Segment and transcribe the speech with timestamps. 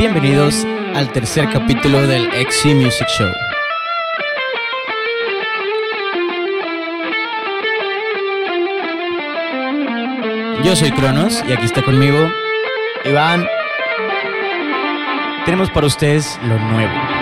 [0.00, 3.30] Bienvenidos al tercer capítulo del XC Music Show.
[10.64, 12.16] Yo soy Cronos y aquí está conmigo
[13.04, 13.46] Iván.
[15.44, 17.19] Tenemos para ustedes lo nuevo.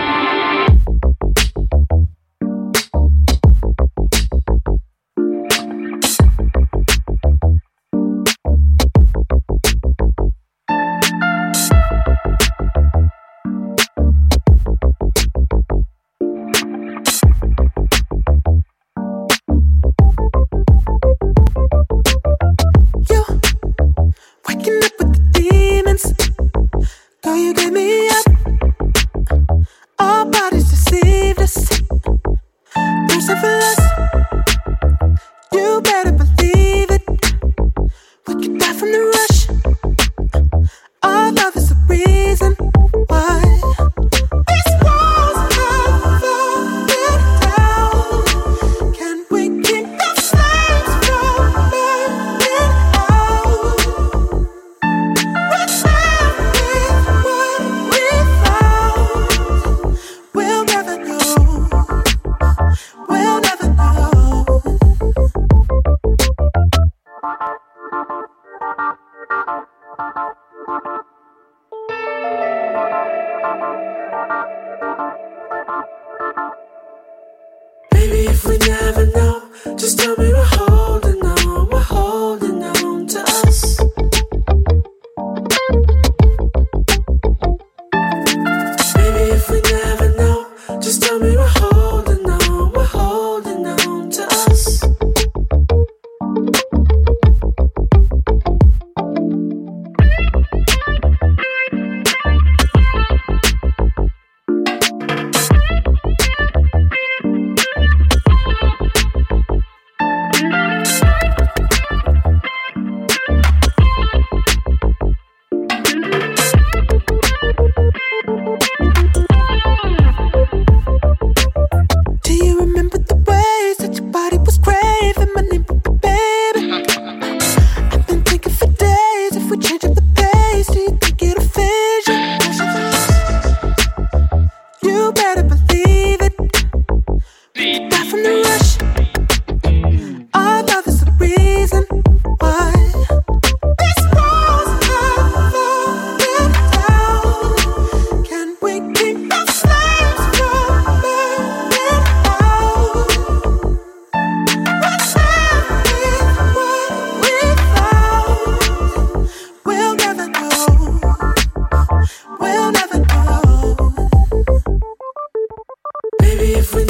[77.92, 80.57] Maybe if we never know, just tell me what.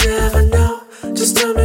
[0.05, 0.83] never know.
[1.15, 1.58] Just tell me.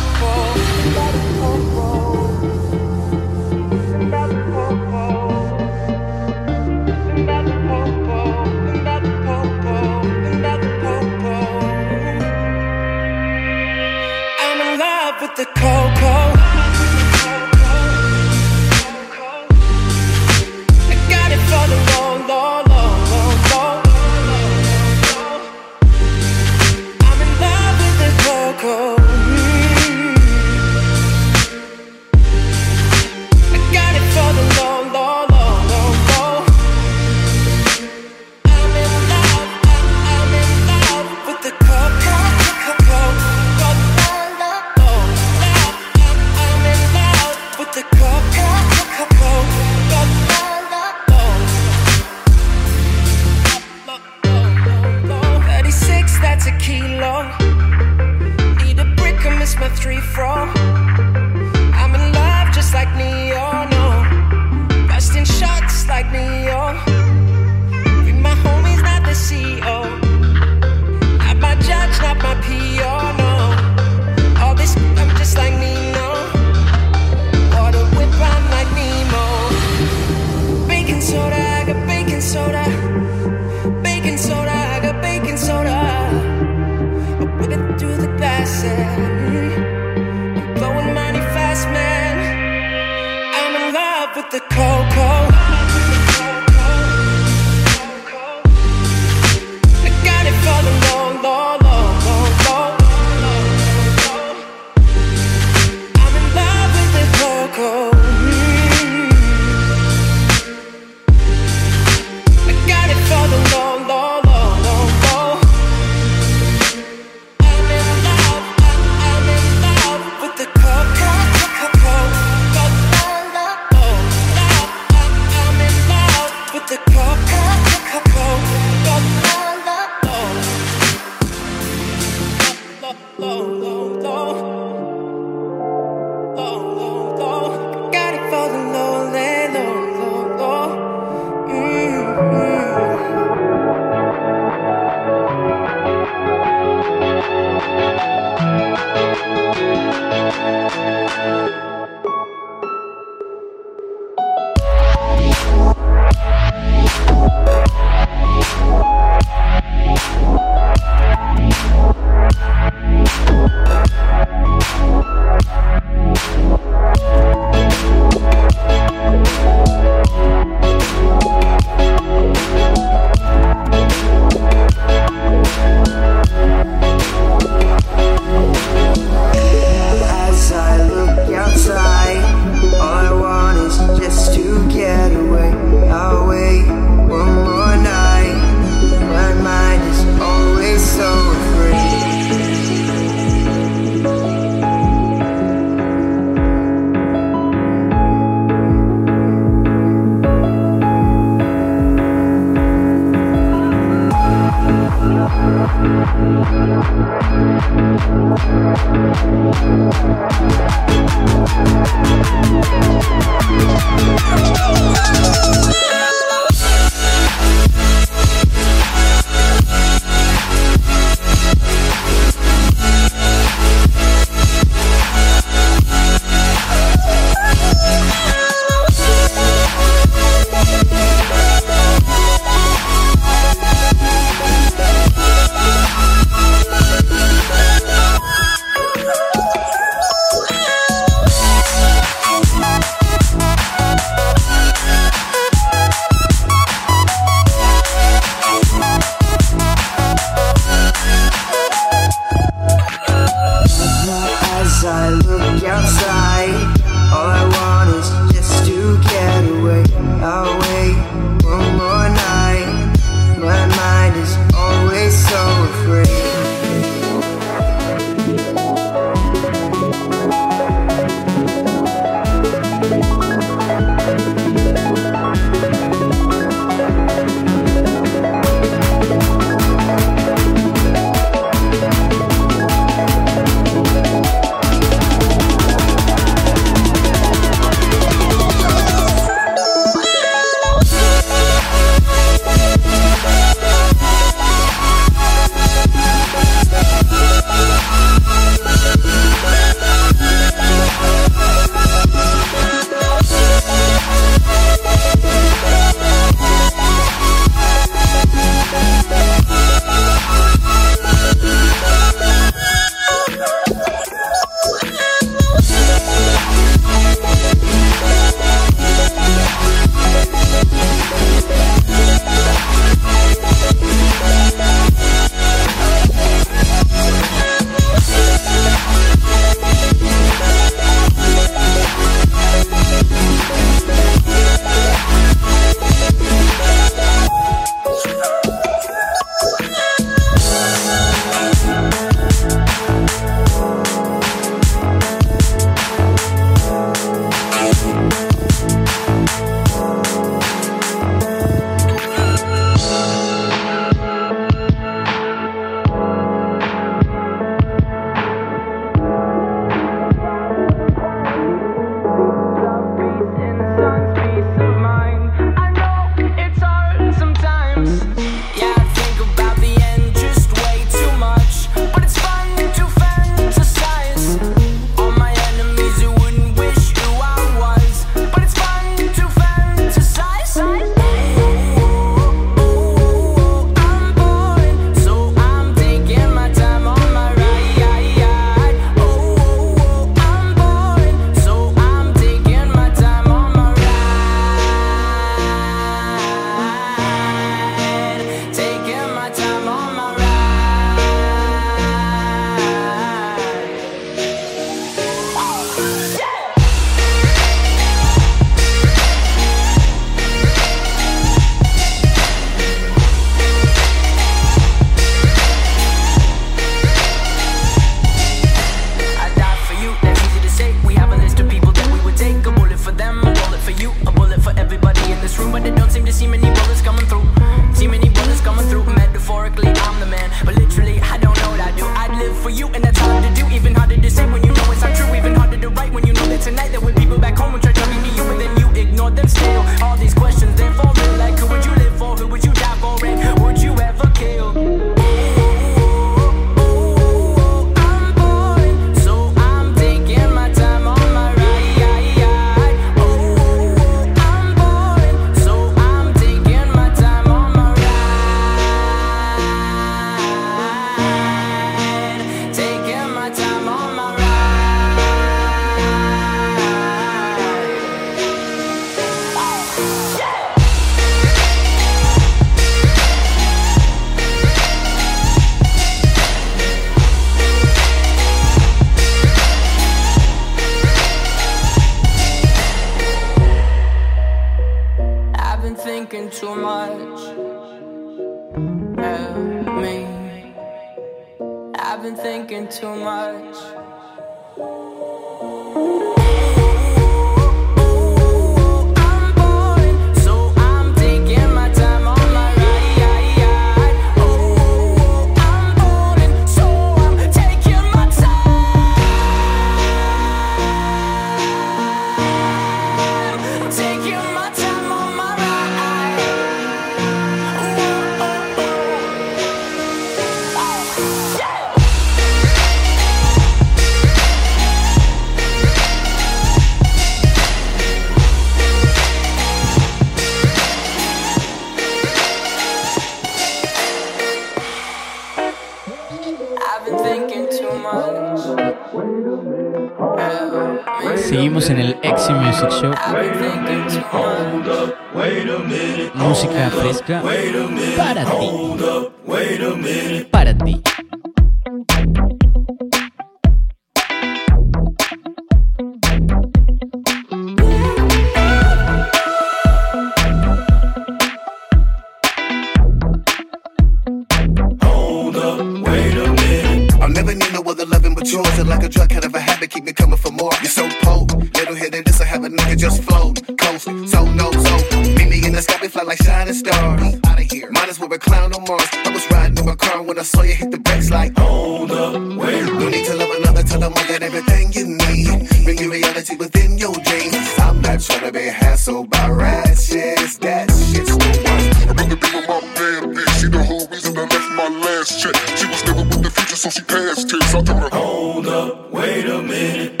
[598.51, 600.00] Up, wait a minute.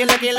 [0.00, 0.29] looky, looky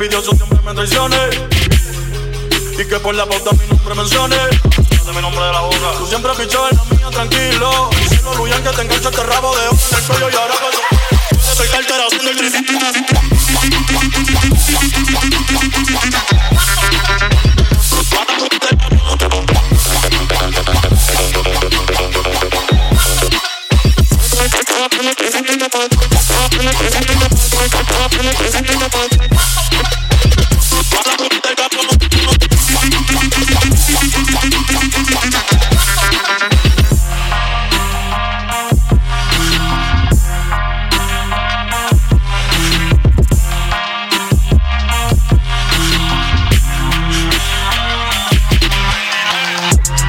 [0.00, 1.16] envidioso siempre me traicione.
[2.72, 4.36] Y que por la pauta mi nombre mencione.
[4.36, 5.76] De la boca.
[5.98, 7.90] Tú siempre fichado en la mía, tranquilo.
[8.00, 10.76] Diciendo Luyan que te engancho este rabo de oro en el cuello y ahora pues,
[11.44, 12.30] con Soy cartera haciendo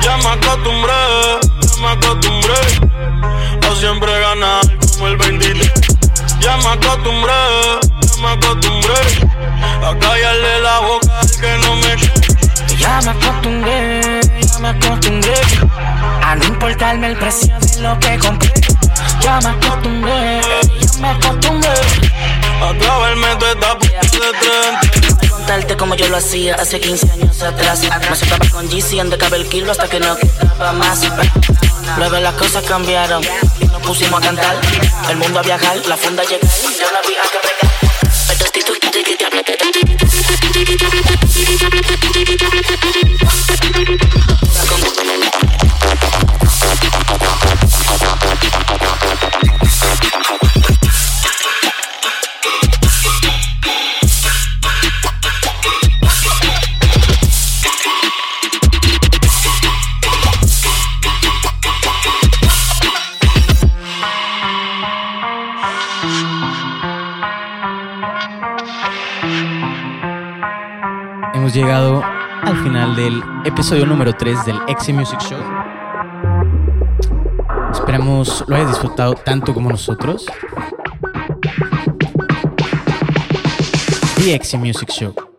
[0.03, 0.93] ya me acostumbré,
[1.61, 2.61] ya me acostumbré
[3.61, 4.61] a siempre ganar
[4.93, 5.65] como el bendito.
[6.41, 8.00] Ya me acostumbré.
[8.21, 8.93] Ya me acostumbré
[9.83, 12.77] a callarle la boca al que no me quiere.
[12.77, 15.33] Ya me acostumbré, ya me acostumbré
[16.23, 18.53] a no importarme el precio de lo que compré.
[19.21, 21.69] Ya me acostumbré, ya me acostumbré
[22.61, 27.81] a clavarme toda esta de tren contarte como yo lo hacía hace 15 años atrás.
[28.07, 31.01] Me sentaba con GC, andaba el kilo hasta que no quedaba más.
[31.97, 33.23] Luego las cosas cambiaron
[33.59, 34.57] y nos pusimos a cantar.
[35.09, 36.47] El mundo a viajar, la funda a llegar.
[36.47, 37.60] Yo no había que
[39.31, 39.81] que te
[71.51, 75.37] Hemos llegado al final del episodio número 3 del Exi Music Show.
[77.73, 80.27] Esperamos lo hayas disfrutado tanto como nosotros.
[84.15, 85.30] The Exi Music Show.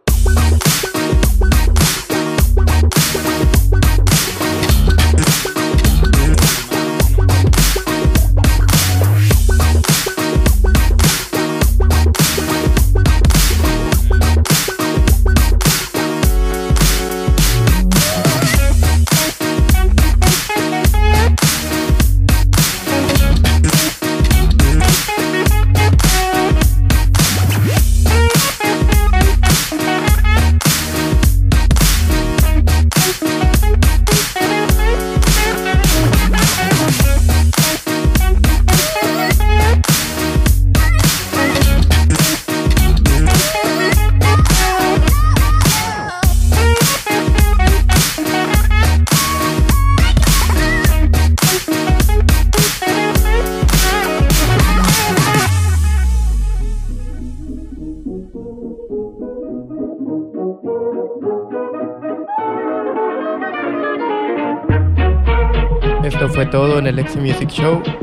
[67.53, 68.02] Show.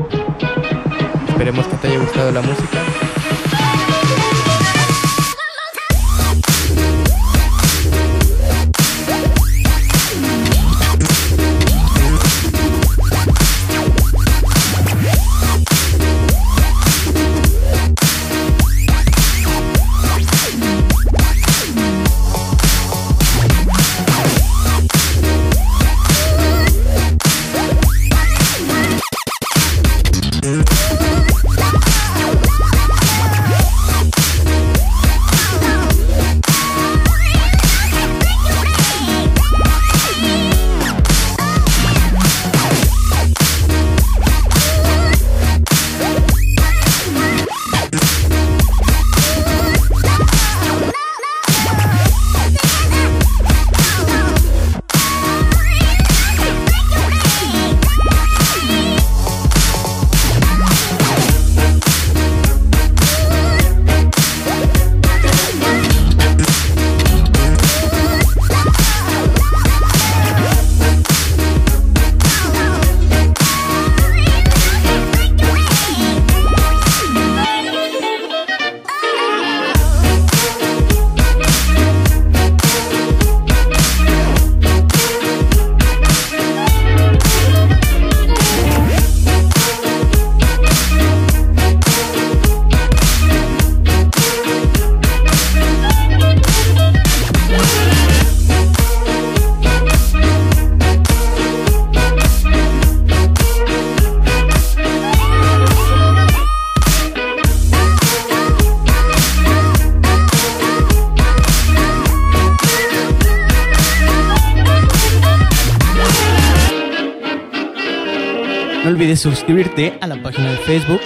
[119.20, 121.00] Suscribirte a la página de Facebook.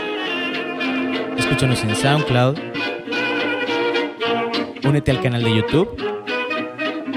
[1.37, 2.57] Escúchanos en SoundCloud.
[4.85, 5.89] Únete al canal de YouTube.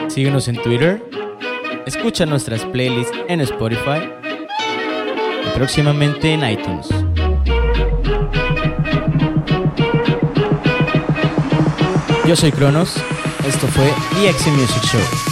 [0.07, 1.03] Síguenos en Twitter.
[1.85, 4.09] Escucha nuestras playlists en Spotify.
[5.45, 6.89] Y próximamente en iTunes.
[12.25, 12.95] Yo soy Cronos.
[13.47, 13.85] Esto fue
[14.15, 15.26] The Music Show.